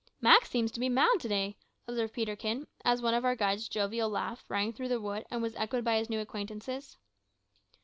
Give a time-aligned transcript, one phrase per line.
[0.19, 1.57] "Mak seems to be mad to day,"
[1.87, 5.55] observed Peterkin, as one of our guide's jovial laughs rang through the wood and was
[5.55, 6.97] echoed by his new acquaintances.